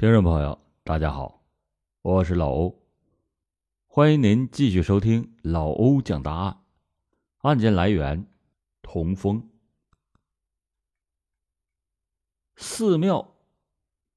[0.00, 1.44] 听众朋友，大家好，
[2.00, 2.82] 我是老欧，
[3.86, 6.62] 欢迎您继续收听老欧讲答案。
[7.42, 8.26] 案件来源：
[8.80, 9.50] 童风。
[12.56, 13.36] 寺庙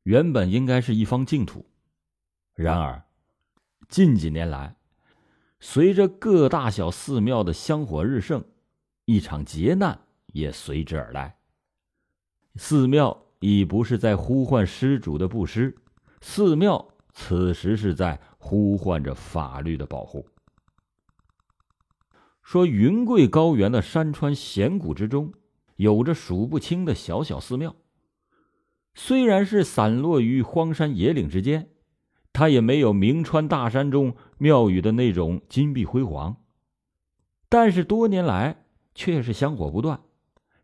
[0.04, 1.66] 原本应该是一方净土，
[2.54, 3.04] 然而
[3.90, 4.78] 近几年来，
[5.60, 8.46] 随着各大小寺庙的香火日盛，
[9.04, 11.38] 一场劫难也随之而来。
[12.56, 13.20] 寺庙。
[13.46, 15.76] 已不是在呼唤施主的布施，
[16.22, 20.26] 寺庙此时是在呼唤着法律的保护。
[22.42, 25.34] 说云贵高原的山川险谷之中，
[25.76, 27.76] 有着数不清的小小寺庙。
[28.96, 31.68] 虽然是散落于荒山野岭之间，
[32.32, 36.38] 它也没有名川大山中庙宇的那种金碧辉煌，
[37.50, 38.64] 但是多年来
[38.96, 40.00] 却是香火不断，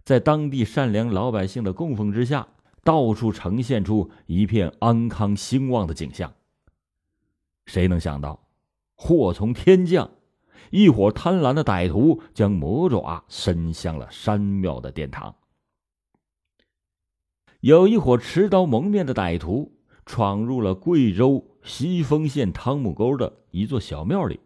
[0.05, 2.48] 在当地善良老百姓的供奉之下。
[2.83, 6.33] 到处呈现出一片安康兴旺的景象。
[7.65, 8.47] 谁能想到，
[8.95, 10.09] 祸从天降，
[10.71, 15.36] 一伙贪婪的歹徒将魔爪伸向了山庙的殿堂。
[17.59, 19.71] 有一伙持刀蒙面的歹徒
[20.05, 24.39] 闯入了贵州西丰县汤姆沟的一座小庙里，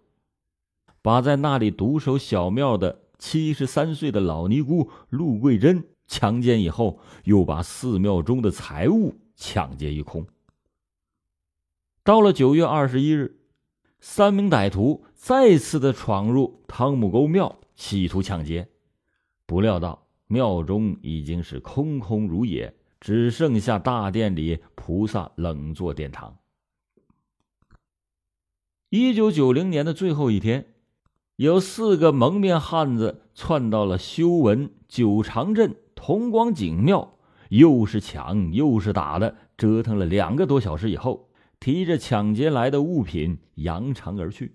[1.02, 5.86] 把在那里独守小庙的七十三岁的老尼姑陆桂珍。
[6.08, 10.28] 强奸以后，又把寺庙中的财物抢劫一空。
[12.04, 13.40] 到了九月二十一日，
[14.00, 18.70] 三名歹徒再次的闯入汤姆沟庙，企图抢劫。
[19.46, 26.38] 不料到庙中已经是空空如也，只剩下大殿里菩萨冷坐殿堂。
[28.90, 30.74] 一九九零年的最后一天，
[31.38, 35.76] 有四个蒙面汉子窜到了修文九长镇。
[36.06, 41.30] 红光景庙又是抢又是打的，折腾了两个多小时以后，
[41.62, 44.54] 提着抢劫来的物品扬长而去。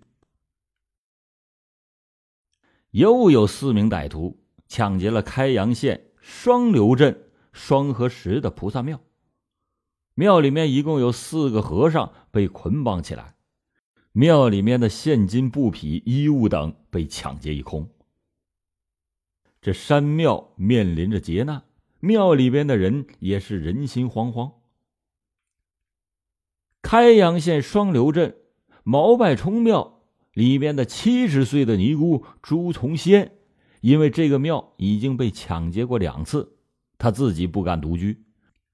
[2.90, 7.18] 又有四名歹徒抢劫了开阳县双流镇
[7.54, 9.00] 双河石的菩萨庙，
[10.12, 13.36] 庙里面一共有四个和尚被捆绑起来，
[14.12, 17.88] 庙里面的现金、布匹、衣物等被抢劫一空。
[19.60, 21.64] 这山庙面临着劫难，
[21.98, 24.52] 庙里边的人也是人心惶惶。
[26.80, 28.36] 开阳县双流镇
[28.84, 30.00] 毛拜冲庙
[30.32, 33.32] 里边的七十岁的尼姑朱从仙，
[33.80, 36.56] 因为这个庙已经被抢劫过两次，
[36.96, 38.24] 他自己不敢独居，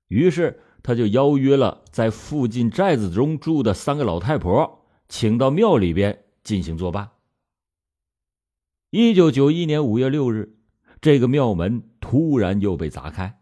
[0.08, 7.12] 于是他就邀约了在附近寨子中住的三个老太婆，请到庙里边进行作伴。
[8.90, 10.58] 一九九一年五月六日。
[11.04, 13.38] 这个庙门突然又被砸开，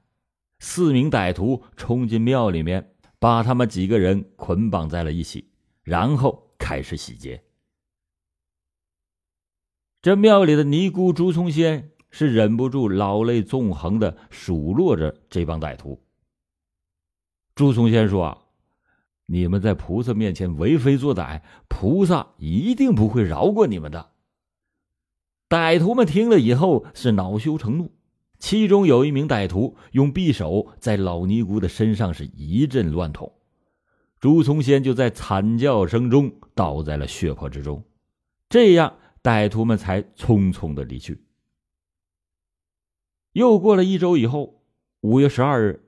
[0.59, 5.53] 四名歹徒冲进庙里面，把他们几个人捆绑在了一起，
[5.84, 7.45] 然后开始洗劫。
[10.00, 16.03] 这庙里的尼姑朱从仙是忍不住老泪纵横的数落着这帮歹徒。
[17.55, 18.49] 朱从仙说：“，
[19.27, 24.11] 你们在菩萨面前为非作歹，菩萨一定不会饶过你们的。”
[25.52, 27.90] 歹徒们听了以后是恼羞成怒，
[28.38, 33.30] 其中有一名歹徒用匕首在老尼姑的身上是一阵乱捅，
[34.18, 37.84] 朱从先就在惨叫声中倒在了血泊之中，
[38.48, 41.22] 这样歹徒们才匆匆的离去。
[43.34, 44.62] 又过了一周以后，
[45.02, 45.84] 五月十二日，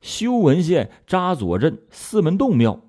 [0.00, 2.80] 修文县扎左镇四门洞庙，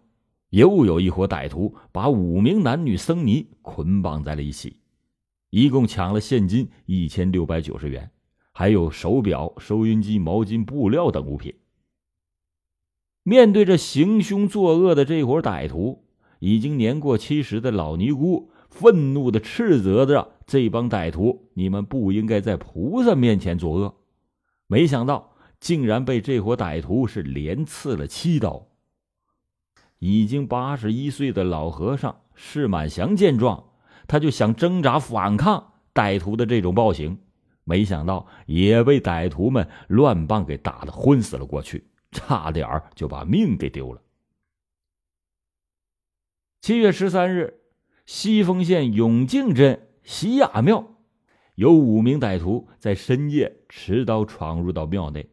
[0.50, 4.80] 又有一伙歹徒把五名男女僧尼捆绑在了一起。
[5.56, 8.12] 一共抢了现金一千六百九十元，
[8.52, 11.54] 还有手表、收音机、毛巾、布料等物品。
[13.24, 16.04] 面对着行凶作恶的这伙歹徒，
[16.40, 23.96] 已经年过七十的老尼姑愤怒的斥责着这帮歹徒：“你们不应该在菩萨面前作恶。”
[24.68, 28.68] 没想到，竟然被这伙歹徒是连刺了七刀。
[30.00, 33.70] 已经八十一岁的老和尚释满祥见状。
[34.08, 37.20] 他就想挣扎反抗歹徒的这种暴行，
[37.64, 44.02] 没想到也被歹徒们乱棒给打得昏死了过去，差点就把命给丢了。
[46.62, 47.62] 七月十三日，
[48.06, 50.96] 西丰县永靖镇西雅庙，
[51.56, 55.30] 有五名歹徒在深夜持刀闯入到庙内，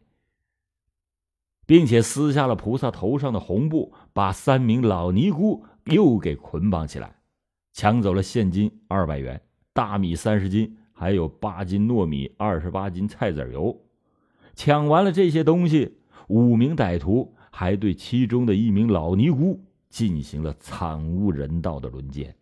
[1.67, 7.22] 并且撕下了菩萨头上的红布，把三名老尼姑又给捆绑起来。
[7.73, 9.41] 抢走了现金二百元、
[9.73, 13.79] 大米三十斤，还有八斤糯米、二十八斤菜籽油。
[14.55, 15.99] 抢完了这些东西，
[16.29, 22.37] 五名歹徒还对其中的一名老尼姑进行了惨无人道的轮奸。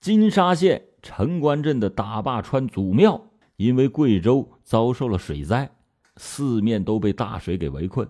[0.00, 5.70] 金沙县城关镇的大坝川祖庙，因为贵州遭受了水灾，
[6.16, 8.08] 四面都被大水给围困。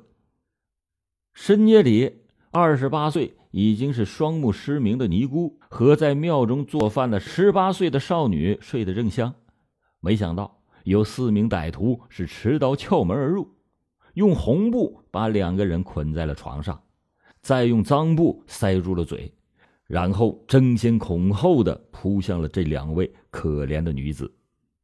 [1.33, 9.35] 深夜里，二十八岁已经是双目失明的尼姑和在庙中做饭的十八岁的少女睡得正香，
[10.01, 13.49] 没想到有四名歹徒是持刀撬门而入，
[14.15, 16.81] 用红布把两个人捆在了床上，
[17.43, 19.33] 再用脏布塞住了嘴。
[19.87, 24.33] 然后争先恐后的扑向了这两位可怜的女子，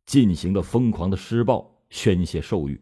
[0.05, 2.81] 进行了疯狂的施暴、宣泄兽欲。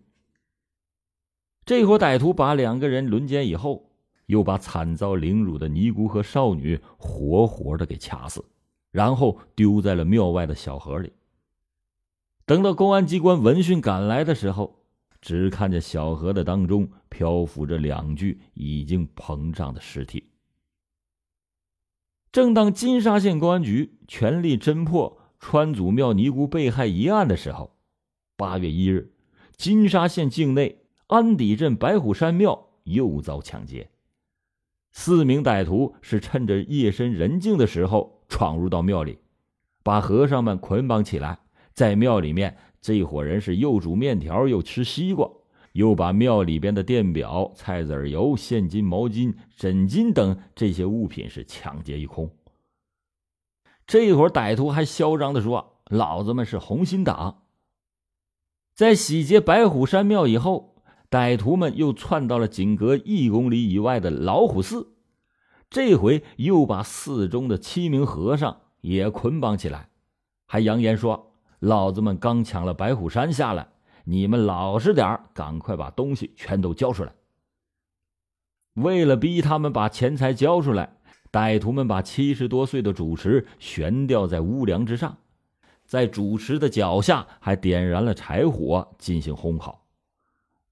[1.66, 3.90] 这伙歹徒把两个人轮奸以后，
[4.26, 8.44] 又把惨遭凌辱的尼姑和少女活活的给掐死，
[8.90, 11.12] 然后丢在了庙外的小河里。
[12.46, 14.84] 等到公安机关闻讯赶来的时候，
[15.20, 20.24] 只看见小河的当中漂浮着两具已经膨胀的尸体。
[22.30, 27.76] 正当金沙县公安局全力侦破川祖庙尼姑被害一案的时候，
[28.36, 29.14] 八月一日，
[29.56, 33.88] 金沙县境内安底镇白虎山庙又遭抢劫。
[34.96, 39.18] 四名歹徒是趁着夜深人静的时候闯入到庙里，
[39.82, 41.40] 把和尚们捆绑起来，
[41.74, 45.28] 在庙里面，这伙人是又煮面条又吃西瓜。
[45.72, 52.30] 又把庙里边的电表、菜籽油、现金、毛巾、枕巾等这些物品是抢劫一空。
[53.84, 57.42] 这会儿歹徒还嚣张的说：“老子们是红心党。”
[58.72, 60.73] 在洗劫白虎山庙以后，
[61.14, 64.94] 歹徒们又窜到了仅隔一公里以外的老虎寺，
[65.70, 69.90] 这回又把寺中的七名和尚也捆绑起来，
[70.44, 71.30] 还扬言说
[71.60, 73.68] ：“老子们刚抢了白虎山下来。”
[74.06, 77.14] 你们老实点赶快把东西全都交出来。
[78.72, 80.96] 为了逼他们把钱财交出来，
[81.30, 85.16] 歹徒们把七十多岁的主持悬吊在屋梁之上，
[85.84, 89.83] 在主持的脚下还点燃了柴火进行烘烤。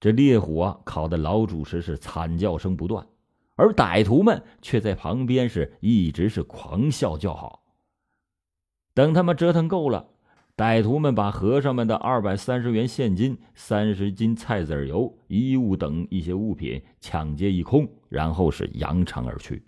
[0.03, 3.07] 这烈火烤的老主持是惨叫声不断，
[3.55, 7.63] 而歹徒们却在旁边是一直是狂笑叫好。
[8.95, 10.09] 等他们折腾够了。
[10.57, 19.63] 歹徒们把和尚们的二百三十元现金、三十斤菜籽油、衣物等一些物品抢劫一空，然后是扬长而去。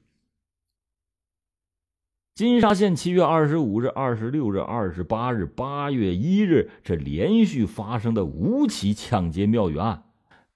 [2.34, 10.02] 金沙县七月二十五日、二十六日、二十八日、八月一日，这连续发生的五起抢劫庙宇案，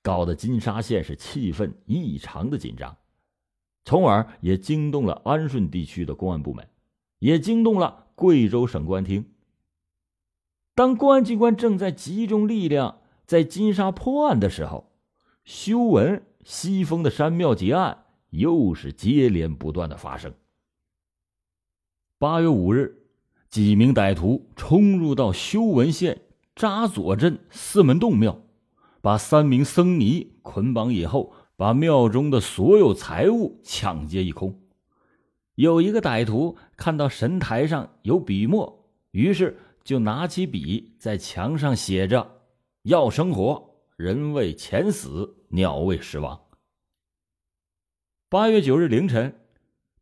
[0.03, 2.97] 搞得金沙县是气氛异常的紧张，
[3.85, 6.69] 从而也惊动了安顺地区的公安部门，
[7.19, 9.25] 也惊动了贵州省公安厅。
[10.75, 14.93] 当公安机关正在集中力量在金沙破案的时候，
[15.45, 20.33] 修文西峰的山庙劫案又是接连不断的发生。
[22.19, 23.03] 八月五日，
[23.51, 26.23] 几名歹徒冲入到修文县
[26.55, 28.41] 扎左镇四门洞庙，
[29.01, 34.61] 把三名僧尼捆绑以后，把庙中的所有财物抢劫一空。
[35.55, 39.59] 有一个歹徒看到神台上有笔墨，于是。
[39.85, 42.43] 就拿起笔，在墙上写着
[42.85, 46.39] ：“要生活，人为钱死，鸟为食亡。”
[48.29, 49.41] 八月九日凌晨，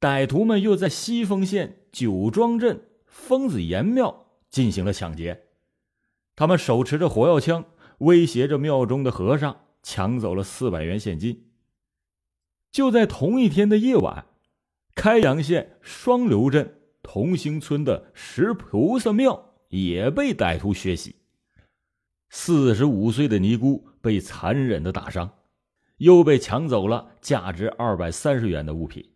[0.01, 5.45] 歹徒们又在西丰县九庄镇疯子岩庙进行了抢劫。
[6.35, 7.65] 他们手持着火药枪，
[7.99, 11.51] 威胁着庙中的和尚，抢走了四百元现金。
[12.71, 14.27] 就在同一天的夜晚，
[14.95, 19.45] 开阳县双流镇同兴村的石菩萨庙。
[19.69, 21.17] 也被歹徒血洗，
[22.31, 25.39] 四十五岁的尼姑被残忍的打伤，
[25.97, 29.11] 又被抢走了价值二百三十元的物品。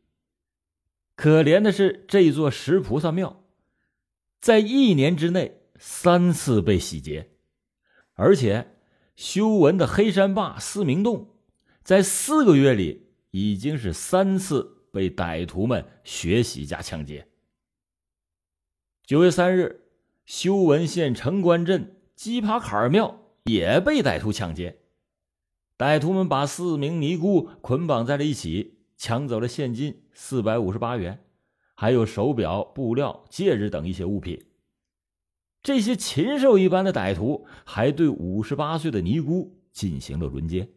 [1.15, 3.45] 可怜的是，这座石菩萨庙，
[4.41, 7.31] 在一年之内三次被洗劫，
[8.21, 8.77] 而且
[9.17, 11.31] 修文的黑山坝四明洞，
[11.83, 17.29] 在四个月里已经是三次被歹徒们血洗加抢劫。
[19.05, 19.87] 九月三日。
[20.27, 24.79] 修文县城关镇鸡扒坎庙也被歹徒抢劫，
[25.77, 31.25] 歹徒们把四名尼姑捆绑在了一起，抢走了现金四百五十八元，
[31.75, 34.41] 还有手表、布料、戒指等一些物品。
[35.63, 40.69] 这些禽兽一般的歹徒还对五十八岁的尼姑进行了轮奸。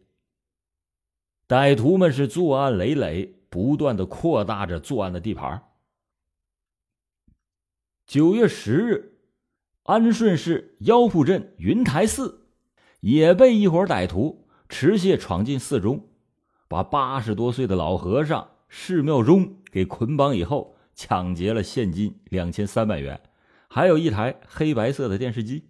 [1.48, 5.62] 歹徒们是作案累累，不断的扩大着作案的地盘。
[8.06, 9.10] 九月十日。
[9.86, 12.46] 安顺市腰铺镇云台寺，
[13.00, 16.08] 也被一伙歹徒持械闯进寺中，
[16.68, 23.20] 把八十多岁的老和尚释妙忠给捆绑以后，抢劫了现金两千三百元，
[23.74, 25.64] 还有一台黑白色的电视机。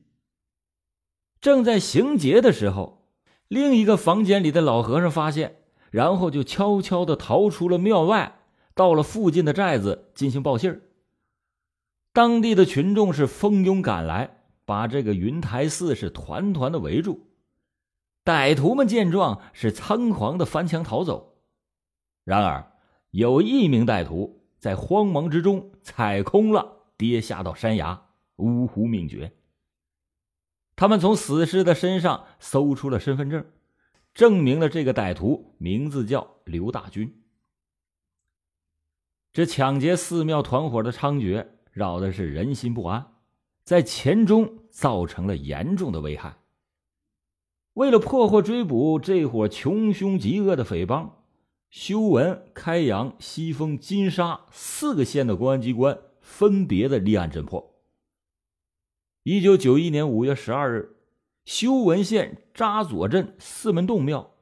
[1.40, 3.08] 正在行劫的时候，
[3.48, 8.40] 另一个房间里的老和尚发现，然后就悄悄的逃出了庙外，
[8.74, 10.82] 到了附近的寨子进行报信儿。
[12.12, 17.28] 当地的群众是蜂拥赶来，把这个云台寺是团团的围住。
[18.22, 21.38] 歹徒们见状是仓皇的翻墙逃走。
[22.24, 22.70] 然而，
[23.12, 29.32] 有一名歹徒在慌忙之中踩空了，跌下到山崖，呜呼命绝。
[30.76, 33.44] 他们从死尸的身上搜出了身份证，
[34.12, 37.22] 证明了这个歹徒名字叫刘大军。
[39.32, 43.14] 这抢劫寺庙团伙的猖獗，扰的是人心不安，
[43.64, 46.36] 在钱中造成了严重的危害。
[47.72, 51.24] 为了破获追捕这伙穷凶极恶的匪帮，
[51.70, 57.74] 修文、开阳、西峰、金沙四个县的公安机关分别的立案侦破。
[59.22, 60.96] 一九九一年五月十二日，
[61.44, 64.32] 修文县扎左镇四门洞庙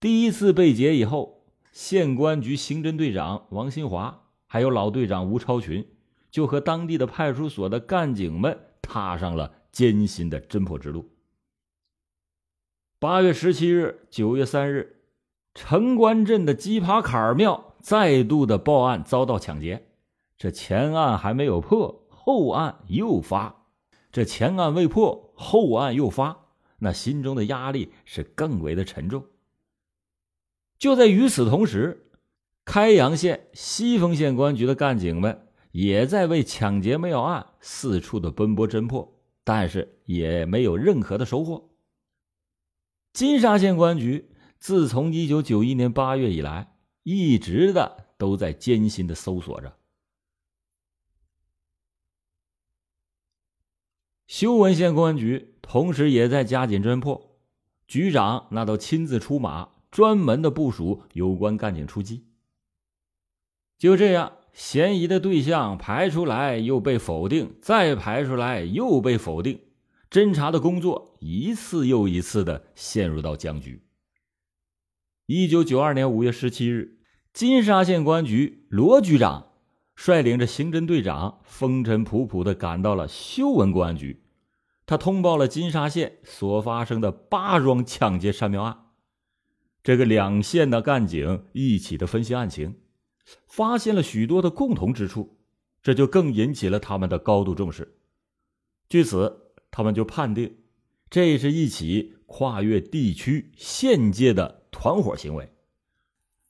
[0.00, 5.86] 第一次被劫以后，县公安局刑侦队长王新华还有老队长吴超群，
[6.30, 11.10] 就和当地的派出所的干警们踏上了艰辛的侦破之路。
[12.98, 15.02] 八月十七日、九月三日，
[15.54, 19.89] 城关镇的鸡爬坎庙再度的报案遭到抢劫，
[20.40, 23.66] 这前案还没有破，后案又发。
[24.10, 26.46] 这前案未破，后案又发，
[26.78, 29.26] 那心中的压力是更为的沉重。
[30.78, 32.10] 就在与此同时，
[32.64, 41.68] 开阳县西丰县公安局的干警们也在为抢劫没有案四处的奔波侦破，但是也没有任何的收获。
[43.12, 49.76] 金沙县公安局自从一九九一年八月以来，一直的都在艰辛的搜索着。
[54.30, 57.36] 修文县公安局同时也在加紧侦破，
[57.88, 62.26] 局长那都亲自出马，专门的部署有关干警出击。
[63.76, 69.58] 就这样，嫌疑的对象排出来又被否定，再排出来又被否定，
[70.08, 73.82] 侦查的工作一次又一次的陷入到僵局。
[75.26, 77.00] 一九九二年五月十七日，
[77.32, 79.49] 金沙县公安局罗局长。
[80.02, 84.22] 率领着刑侦队长，风尘仆仆的赶到了修文公安局。
[84.86, 88.86] 他通报了金沙县所发生的八桩抢劫山庙案。
[89.82, 92.76] 这个两县的干警一起的分析案情，
[93.46, 95.36] 发现了许多的共同之处，
[95.82, 97.98] 这就更引起了他们的高度重视。
[98.88, 100.56] 据此，他们就判定
[101.10, 105.52] 这是一起跨越地区县界的团伙行为。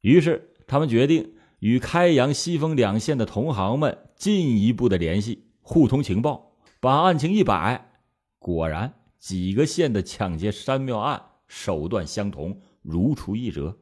[0.03, 1.35] 于是，他们决定。
[1.61, 7.93] 与开阳、西丰两县的同行们进一步的联系，互通情报，把案情一摆，
[8.39, 13.79] 果然几个县的抢劫山庙案手段相同，如出一辙。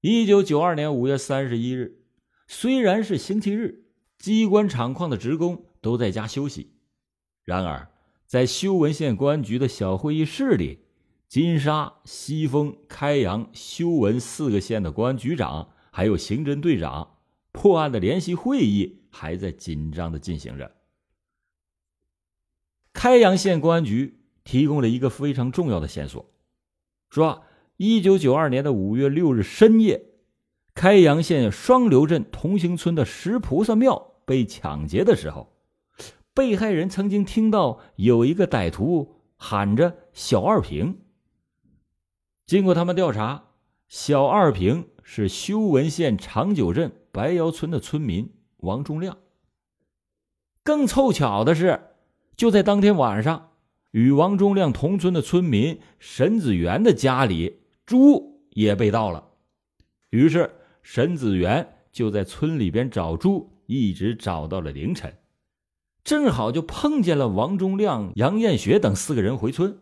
[0.00, 2.04] 一九九二年五月三十一日，
[2.46, 3.86] 虽然是星期日，
[4.18, 6.74] 机关厂矿的职工都在家休息，
[7.42, 7.90] 然而
[8.24, 10.84] 在修文县公安局的小会议室里，
[11.28, 15.70] 金沙、西丰、开阳、修文四个县的公安局长。
[15.90, 17.18] 还有刑侦队长
[17.52, 20.72] 破案的联席会议还在紧张的进行着。
[22.92, 26.32] 开阳县公安局提供了一个非常重要的线索，
[27.10, 27.44] 说
[27.76, 30.04] 一九九二年的五月六日深夜，
[30.74, 35.56] 开阳县双流镇同兴村的石菩萨庙被抢劫的时候，
[36.34, 41.02] 被害人曾经听到有一个歹徒喊着“小二平”。
[42.46, 43.50] 经过他们调查，
[43.88, 44.88] 小二平。
[45.10, 49.16] 是修文县长久镇白窑村的村民王忠亮。
[50.62, 51.80] 更凑巧的是，
[52.36, 53.52] 就在当天晚上，
[53.92, 59.30] 与王忠亮同村的村民沈子元的家里，猪也被盗了。
[60.10, 60.50] 于是，
[60.82, 65.16] 沈子元就在村里边找猪，一直找到了凌晨，
[66.04, 69.78] 正好就碰见了王忠亮、杨艳学等四个人回村。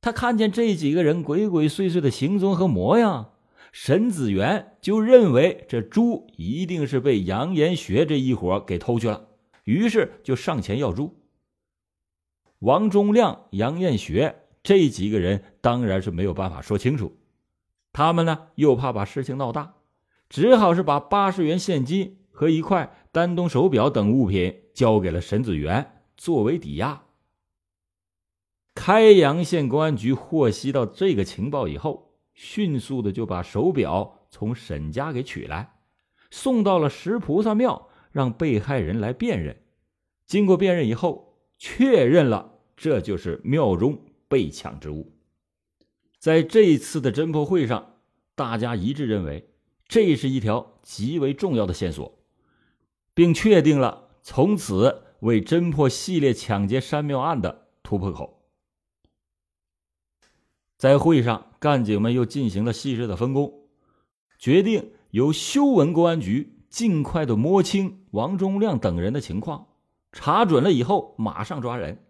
[0.00, 3.32] 他看见这几个人鬼鬼祟祟的行踪和模样。
[3.72, 9.28] 沈子元就认为这猪一定是被杨延学这一伙给偷去了，
[9.64, 11.14] 于是就上前要猪。
[12.60, 17.16] 王忠亮、杨延学这几个人当然是没有办法说清楚，
[17.92, 19.74] 他们呢又怕把事情闹大，
[20.28, 27.02] 只好是把八十元现金和一块丹东手表等物品交给了沈子元作为抵押。
[28.74, 32.07] 开阳县公安局获悉到这个情报以后，
[32.40, 35.74] 迅速的就把手表从沈家给取来，
[36.30, 39.60] 送到了石菩萨庙，让被害人来辨认。
[40.24, 45.16] 经过辨认以后，确认了这就是庙中被抢之物。
[46.20, 47.96] 在这一次的侦破会上，
[48.36, 49.50] 大家一致认为
[49.88, 52.20] 这是一条极为重要的线索，
[53.14, 58.48] 并确定了从此为侦破系列抢劫山庙案的突破口。
[60.76, 63.52] 在会上，干警们又进行了细致的分工，
[64.38, 69.68] 决定由修文公安局尽快的摸清王忠亮等人的情况，
[70.12, 72.04] 查准了以后马上抓人，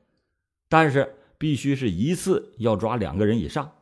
[0.68, 3.72] 但是必须是一次要抓两个人以上，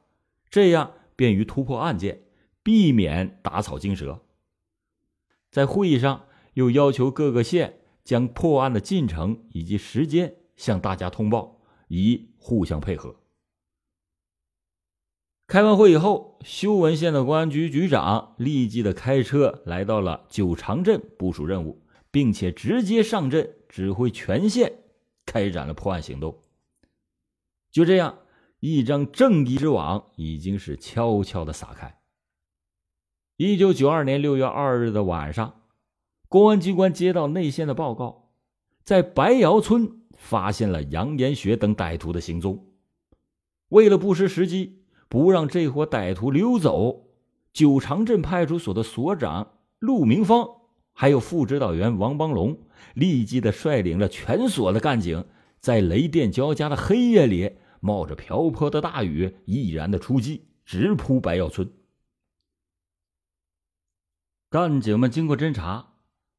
[0.50, 2.22] 这样便于突破案件，
[2.62, 4.22] 避免打草惊蛇。
[5.50, 13.16] 在会议上，又要求各个县将破案的进程以及时间向大家通报，以互相配合。
[15.46, 24.72] 开完会以后，修文县的公安局局长立即的开车来到了九长镇部署任务，并且直接上阵指挥全县
[25.24, 26.42] 开展了破案行动。
[27.70, 28.18] 就这样，
[28.58, 32.00] 一张正义之网已经是悄悄的撒开。
[33.36, 35.60] 一九九二年六月二日的晚上，
[36.28, 38.32] 公安机关接到内线的报告，
[38.82, 42.66] 在白窑村发现了杨延学等歹徒的行踪。
[43.68, 44.82] 为了不失时机。
[45.08, 47.08] 不让这伙歹徒溜走，
[47.52, 50.48] 九长镇派出所的所长陆明芳，
[50.92, 52.58] 还有副指导员王邦龙，
[52.94, 55.24] 立即的率领了全所的干警，
[55.60, 61.70] 在雷电交加的黑夜里，冒着瓢泼的大雨，毅然的出击，直扑白药村。
[64.50, 65.94] 干警们经过侦查，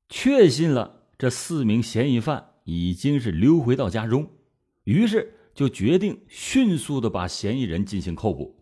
[0.09, 4.29] 确信了这四名嫌疑犯已经是溜回到家中，
[4.83, 8.56] 于是就决定迅速的把嫌疑人进行扣捕。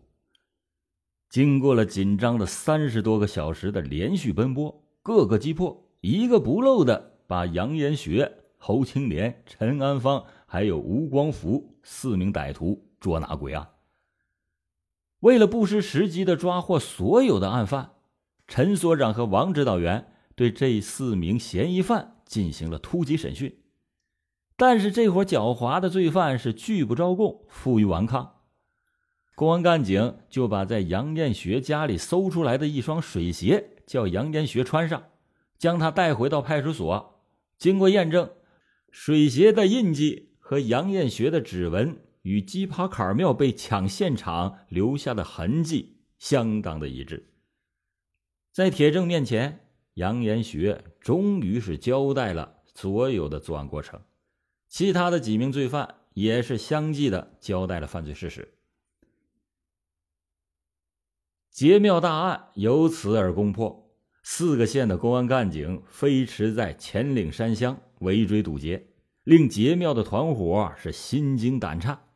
[1.36, 13.68] 经过了紧张的三十多个小时的连续奔波，各个击破，一个不漏的把杨延学、侯青莲、陈安芳还有吴光福四名歹徒捉拿归案。
[15.20, 17.90] 为了不失时机的抓获所有的案犯，
[18.48, 23.58] 陈所长和王指导员对这四名嫌疑犯进行了突击审讯，
[24.56, 28.35] 但是这伙狡猾的罪犯是拒不招供，负隅顽抗。
[29.36, 35.10] 公安干警就把在杨艳学家里搜出来的一双水鞋叫杨艳学穿上，
[35.58, 37.20] 将他带回到派出所。
[37.58, 38.30] 经过验证，
[38.90, 47.28] 水鞋的印记和杨艳学的指纹与鸡爬坎庙被抢现场留下的痕迹相当的一致。
[48.52, 54.00] 在铁证面前，杨延学终于是交代了所有的作案过程，
[54.70, 58.55] 其他的几名罪犯也是相继的交代了犯罪事实。
[61.56, 63.90] 劫庙大案由此而攻破，
[64.22, 68.88] 四个县的公安干警飞驰在黔岭山乡围追堵截，
[69.24, 72.10] 令劫庙的团伙是心惊胆颤。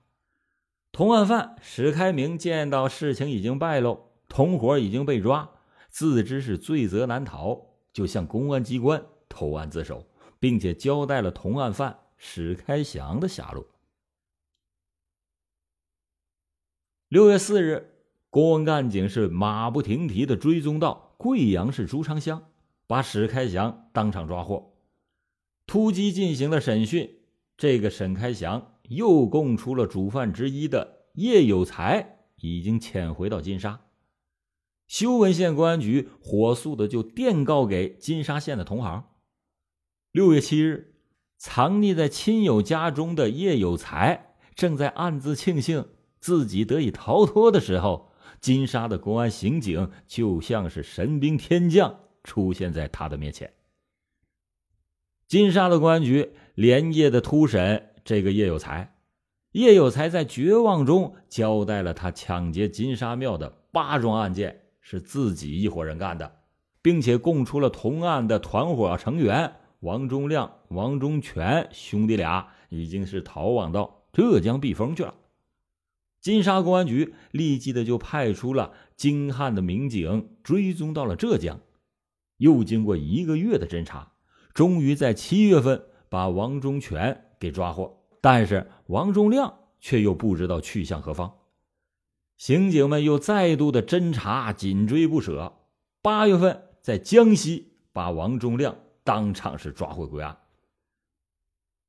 [0.93, 5.51] 同案犯史开明见到事情已经败露，同伙已经被抓，
[5.89, 10.07] 自知是罪责难逃，就向公安机关投案自首，
[10.39, 13.67] 并且交代了同案犯史开祥的下落。
[17.09, 17.90] 六月四日。
[18.31, 22.45] 公安干警是马不停蹄的追踪到贵阳市朱昌乡，
[22.87, 24.73] 把史开祥当场抓获。
[25.67, 27.11] 突击进行了审讯，
[27.57, 33.81] 这个沈开祥又供出了主犯之一的叶有才已经潜回到金沙。
[34.87, 39.09] 修文县公安局火速的就电告给金沙县的同行。
[40.13, 40.95] 六月七日，
[41.37, 45.89] 藏匿在亲友家中的叶有才正在暗自庆幸
[46.21, 48.09] 自己得以逃脱的时候。
[48.41, 53.53] 金沙的公安刑警就像是神兵天将出现在他的面前。
[55.27, 58.95] 金沙的公安局连夜的突审这个叶有才，
[59.53, 66.41] 叶有才在绝望中交代了他抢劫金沙庙的八桩案件是自己一伙人干的，
[66.83, 75.15] 并且供出了同案的团伙成员王忠亮、王忠全兄弟俩已经是逃往到浙江避风去了。
[76.21, 81.61] 金沙公安局立即的就派出了精悍的民警追踪到了浙江，
[82.37, 84.13] 又经过一个月的侦查，
[84.53, 88.05] 终于在七月份把王忠全给抓获。
[88.21, 91.39] 但是王忠亮却又不知道去向何方。
[92.37, 95.55] 刑警们又再度的侦查，紧追不舍。
[96.03, 100.39] 八月份在江西把王忠亮当场是抓获归案。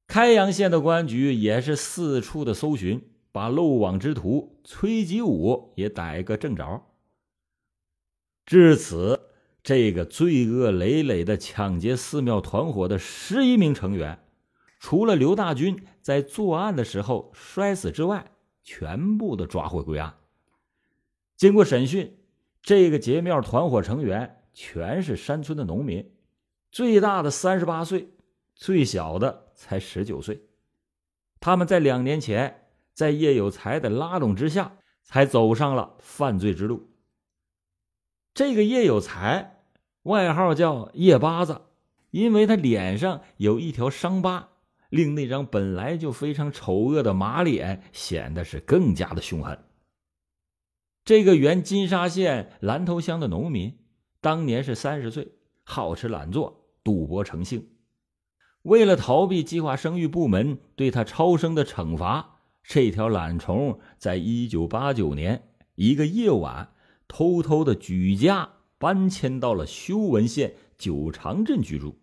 [0.08, 3.11] 开阳县的公安局也是四处的搜寻。
[3.32, 6.86] 把漏网之徒崔吉武也逮个正着。
[8.46, 9.30] 至此，
[9.63, 14.20] 这个罪恶累累的抢劫寺庙团伙的十一名成员，
[14.80, 18.32] 除了刘大军在作案的时候摔死之外，
[18.63, 20.17] 全部都抓获归案。
[21.38, 22.17] 经过审讯，
[22.62, 26.12] 这个劫庙团伙成员全是山村的农民，
[26.72, 28.10] 最大的三十八岁，
[28.56, 30.41] 最小的才十九岁。
[31.39, 32.61] 他们在两年前，
[33.02, 36.88] 在叶有才的拉拢之下，才走上了犯罪之路。
[38.36, 39.64] 这个叶有才，
[40.04, 41.62] 外号叫叶巴子，
[42.12, 44.50] 因为他脸上有一条伤疤，
[44.92, 49.58] 令那张本来就非常丑恶的马脸显得是更加的凶狠。
[51.04, 53.80] 这个原金沙县兰头乡的农民，
[54.20, 55.32] 当年是三十岁，
[55.64, 57.68] 好吃懒做，赌博成性。
[58.62, 66.74] 为了逃避计划生育部门对他超生的惩罚，这条懒虫在一九八九年一个夜晚，
[67.08, 72.00] 偷偷的举家搬迁到了修文县九长镇居住。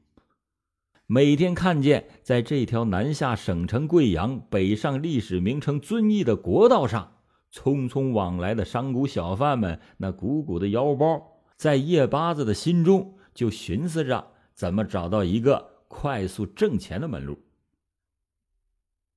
[1.06, 7.16] 每天看见在这条南下省城贵阳、北上历史名城遵义的国道上，
[7.52, 15.78] 匆匆往来的商贾小贩们那鼓鼓的腰包，在叶八子的心中就寻思着怎么找到一个。
[15.90, 17.38] 快速挣钱的门路。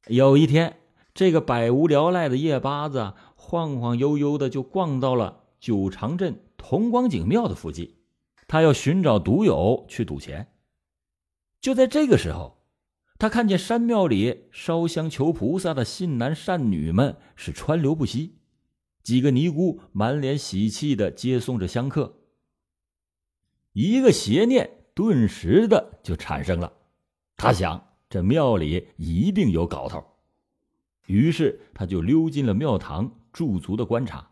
[0.07, 0.77] 有一天，
[1.13, 7.95] 这个百无聊赖的夜八子晃晃悠悠的就逛到了九长镇同光景庙的附近，
[8.47, 10.53] 他要寻找赌友去赌钱。
[11.59, 12.63] 就在这个时候，
[13.17, 18.39] 他看见山庙里烧香求菩萨的信男善女们是川流不息，
[19.03, 22.17] 几个尼姑满脸喜气的接送着香客。
[23.73, 24.77] 一个邪念。
[24.93, 26.73] 顿时的就产生了，
[27.37, 30.03] 他想这庙里一定有搞头，
[31.11, 34.29] 于是他就溜进了庙堂驻足的观察。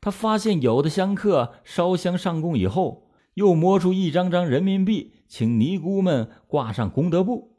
[0.00, 7.56] 他发现有的香客烧香上供以后，又摸出一张张人民币，请尼姑们挂上功德簿。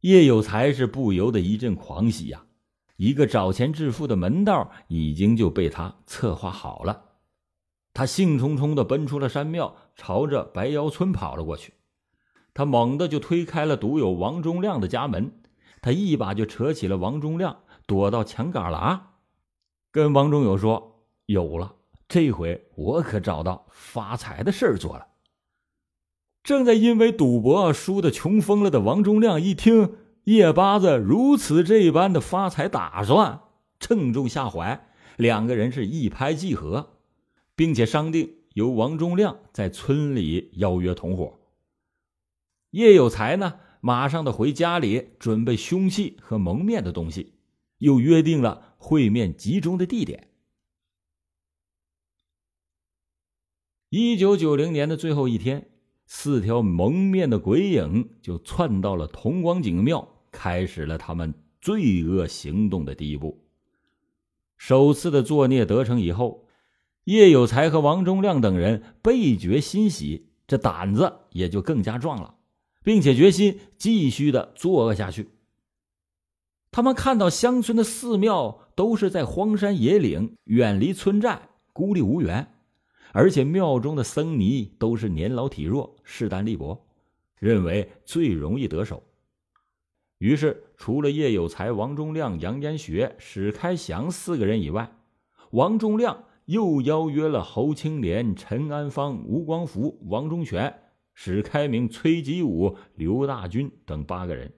[0.00, 2.46] 叶有才是不由得一阵狂喜呀，
[2.96, 7.04] 一个找钱致富的门道已经就被他策划好了。
[7.94, 11.74] 他兴冲冲的奔出了山庙，朝着白窑村跑了过去。
[12.52, 15.32] 他猛地就推开了独有王忠亮的家门，
[15.82, 19.00] 他一把就扯起了王忠亮，躲到墙旮旯，
[19.90, 21.74] 跟王忠友说：“有了，
[22.08, 25.08] 这回我可找到发财的事儿做了。”
[26.42, 33.42] 正在因为赌博输的穷疯了的王忠亮一听叶八子如此这般的发财打算，
[33.78, 36.88] 正中下怀，两个人是一拍即合。
[37.54, 41.38] 并且商定由王忠亮在村里邀约同伙。
[42.70, 47.32] 叶有才呢，马上的回家里准备凶器和蒙面的东西，
[47.78, 50.28] 又约定了会面集中的地点。
[53.88, 55.68] 一九九零年的最后一天，
[56.06, 63.44] 四条蒙面的鬼影就窜到了同光景庙，开始了他们罪恶行动的第一步。
[64.56, 66.46] 首次的作孽得逞以后。
[67.06, 72.36] 叶有才和王忠亮等人倍觉欣喜，这胆子也就更加壮了，
[72.82, 75.28] 并且决心继续的作恶下去。
[76.70, 82.54] 他们看到乡村的寺庙都是在荒山野岭，远离村寨，孤立无援，
[83.12, 86.86] 而且庙中的僧尼都是年老体弱、势单力薄，
[87.38, 89.02] 认为最容易得手。
[90.18, 94.92] 于是，除了叶有才、王忠亮、杨延学、史开祥四个人以外，
[95.50, 96.24] 王忠亮。
[96.46, 100.76] 又邀约了侯青莲、陈安芳、吴光福、王忠全、
[101.14, 104.52] 史开明、崔吉武、刘大军等八个人，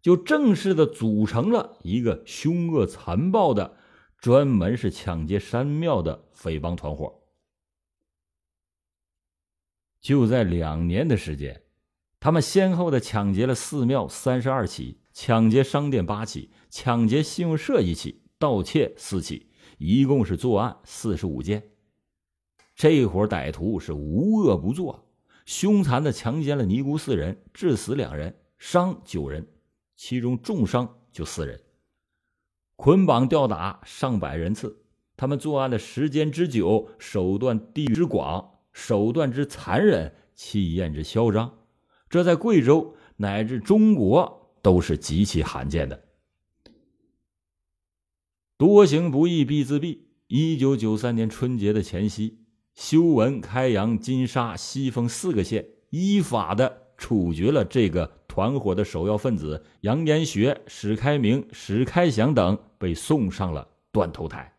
[0.00, 3.76] 就正式的组成了一个凶恶残暴的、
[4.18, 7.22] 专门是抢劫山庙的匪帮团伙。
[10.00, 11.62] 就在两年的时间，
[12.20, 19.46] 他们先后的抢劫了寺庙三十二起，抢劫商店八起，抢劫信用社一起，盗窃四起。
[19.78, 21.70] 一共是作案四十五件，
[22.74, 25.07] 这伙歹徒是无恶不作，
[25.48, 29.48] 凶残的强奸了尼姑四人，致死两人，伤九人，
[29.96, 31.58] 其中重伤就四人，
[32.76, 34.84] 捆绑吊打上百人次。
[35.16, 41.60] 他们作案的时间之久，手段地域之广，手段之残忍，气焰之嚣张，
[42.10, 46.04] 这在贵州乃至中国都是极其罕见的。
[48.58, 50.00] 多行不义必自毙。
[50.26, 52.44] 一九九三年春节的前夕，
[52.78, 64.54] 修文、开阳、金沙、西丰四个县依法的处决了这个团伙的首要分子杨延学、史开明、史开祥等被送上了断头台。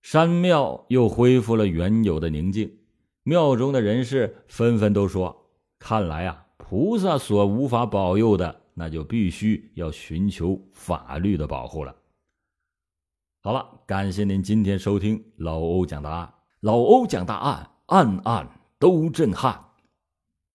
[0.00, 2.78] 山庙又恢复了原有的宁静，
[3.22, 11.94] 庙中的人士纷纷都说：“看来啊，菩萨所无法保佑的，那就必须要寻求法律的保护了。”
[13.40, 16.34] 好了，感谢您今天收听老欧讲大案。
[16.60, 18.48] 老欧讲大案，案案
[18.80, 19.67] 都震撼。